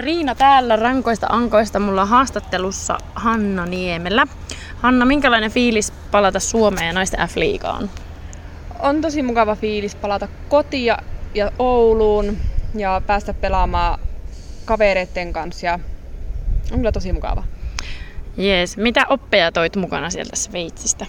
Hanna 0.00 0.34
täällä 0.34 0.76
rankoista 0.76 1.26
ankoista. 1.30 1.78
Mulla 1.78 2.02
on 2.02 2.08
haastattelussa 2.08 2.98
Hanna 3.14 3.66
Niemelä. 3.66 4.26
Hanna, 4.76 5.04
minkälainen 5.04 5.50
fiilis 5.50 5.92
palata 6.10 6.40
Suomeen 6.40 6.86
ja 6.86 6.92
naisten 6.92 7.20
F-liigaan? 7.20 7.90
On 8.78 9.00
tosi 9.00 9.22
mukava 9.22 9.56
fiilis 9.56 9.94
palata 9.94 10.28
kotiin 10.48 10.84
ja, 10.84 10.98
ja 11.34 11.52
Ouluun 11.58 12.36
ja 12.74 13.02
päästä 13.06 13.34
pelaamaan 13.34 13.98
kavereiden 14.64 15.32
kanssa. 15.32 15.66
Ja 15.66 15.78
on 16.72 16.78
kyllä 16.78 16.92
tosi 16.92 17.12
mukava. 17.12 17.44
Jees. 18.36 18.76
Mitä 18.76 19.06
oppeja 19.08 19.52
toit 19.52 19.76
mukana 19.76 20.10
sieltä 20.10 20.36
Sveitsistä? 20.36 21.06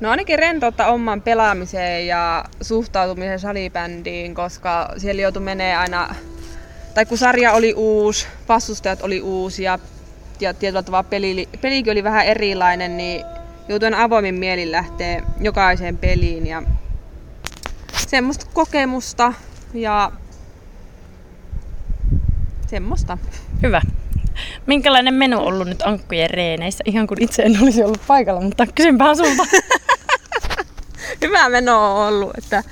No 0.00 0.10
ainakin 0.10 0.38
rentoutta 0.38 0.86
oman 0.86 1.22
pelaamiseen 1.22 2.06
ja 2.06 2.44
suhtautumisen 2.60 3.40
salibändiin, 3.40 4.34
koska 4.34 4.88
siellä 4.96 5.22
joutui 5.22 5.42
menee 5.42 5.76
aina, 5.76 6.14
tai 6.94 7.06
kun 7.06 7.18
sarja 7.18 7.52
oli 7.52 7.74
uusi, 7.74 8.26
vastustajat 8.48 9.02
oli 9.02 9.20
uusia 9.20 9.78
ja 10.40 10.54
tietyllä 10.54 10.82
tavalla 10.82 11.08
peli, 11.10 11.48
pelikin 11.60 11.92
oli 11.92 12.04
vähän 12.04 12.26
erilainen, 12.26 12.96
niin 12.96 13.24
joutuin 13.68 13.94
avoimin 13.94 14.34
mielin 14.34 14.72
lähteä 14.72 15.22
jokaiseen 15.40 15.98
peliin 15.98 16.46
ja 16.46 16.62
semmoista 18.08 18.46
kokemusta 18.52 19.32
ja 19.74 20.12
semmoista. 22.66 23.18
Hyvä. 23.62 23.82
Minkälainen 24.66 25.14
menu 25.14 25.38
on 25.38 25.46
ollut 25.46 25.68
nyt 25.68 25.82
ankkujen 25.82 26.30
reeneissä? 26.30 26.84
Ihan 26.86 27.06
kuin 27.06 27.22
itse 27.22 27.42
en 27.42 27.62
olisi 27.62 27.84
ollut 27.84 28.06
paikalla, 28.06 28.40
mutta 28.40 28.66
kysynpä 28.66 29.14
sulta. 29.14 29.42
hyvä 31.22 31.48
meno 31.48 32.00
on 32.00 32.08
ollut, 32.08 32.30
että 32.38 32.64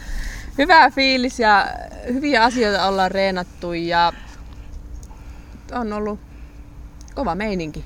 hyvä 0.58 0.90
fiilis 0.90 1.40
ja 1.40 1.66
hyviä 2.12 2.42
asioita 2.42 2.86
ollaan 2.86 3.10
reenattu 3.10 3.72
ja 3.72 4.12
on 5.72 5.92
ollut 5.92 6.20
kova 7.14 7.34
meininki. 7.34 7.84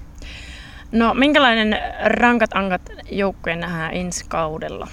No, 0.93 1.15
minkälainen 1.15 1.79
rankat 2.05 2.51
ankat 2.55 2.83
joukkueen 3.11 3.61
nähdään 3.61 3.95
ensi 3.95 4.25
kaudella? 4.29 4.89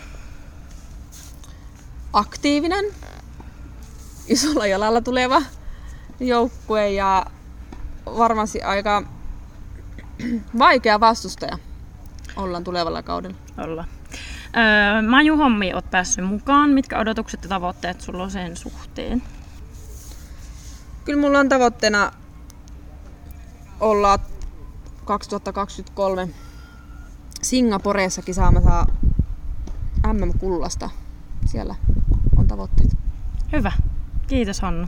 Aktiivinen, 2.13 2.85
isolla 4.27 4.67
jalalla 4.67 5.02
tuleva 5.02 5.41
joukkue 6.19 6.89
ja 6.89 7.25
varmasti 8.05 8.61
aika 8.61 9.03
vaikea 10.59 11.00
vastustaja 11.00 11.57
ollaan 12.35 12.63
tulevalla 12.63 13.03
kaudella. 13.03 13.38
Olla. 13.57 13.85
Öö, 14.58 15.02
Maju 15.09 15.38
Hommi 15.38 15.73
oot 15.73 15.92
päässyt 15.92 16.25
mukaan. 16.25 16.69
Mitkä 16.69 17.00
odotukset 17.00 17.44
ja 17.44 17.50
tavoitteet 17.50 18.02
sulla 18.02 18.23
on 18.23 18.31
sen 18.31 18.58
suhteen? 18.58 19.23
Kyllä 21.06 21.22
mulla 21.22 21.39
on 21.39 21.50
tavoitteena 21.50 22.11
olla 23.80 24.19
2023 25.06 26.30
Singaporeessa 27.41 28.22
kisaamassa 28.22 28.86
MM-kullasta. 30.14 30.89
Siellä 31.45 31.75
on 32.38 32.47
tavoitteet. 32.47 32.97
Hyvä. 33.52 33.72
Kiitos 34.28 34.61
Hanna. 34.61 34.88